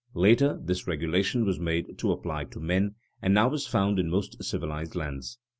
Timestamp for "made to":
1.59-2.11